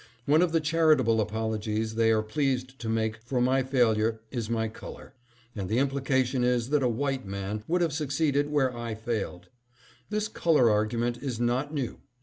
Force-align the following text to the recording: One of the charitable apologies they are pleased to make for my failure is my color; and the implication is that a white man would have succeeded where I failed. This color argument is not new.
One 0.25 0.41
of 0.41 0.51
the 0.51 0.59
charitable 0.59 1.21
apologies 1.21 1.93
they 1.93 2.11
are 2.11 2.23
pleased 2.23 2.79
to 2.79 2.89
make 2.89 3.17
for 3.23 3.39
my 3.39 3.61
failure 3.61 4.19
is 4.31 4.49
my 4.49 4.67
color; 4.67 5.13
and 5.55 5.69
the 5.69 5.77
implication 5.77 6.43
is 6.43 6.71
that 6.71 6.81
a 6.81 6.89
white 6.89 7.27
man 7.27 7.63
would 7.67 7.81
have 7.81 7.93
succeeded 7.93 8.49
where 8.49 8.75
I 8.75 8.95
failed. 8.95 9.49
This 10.09 10.27
color 10.27 10.71
argument 10.71 11.19
is 11.21 11.39
not 11.39 11.71
new. 11.71 11.99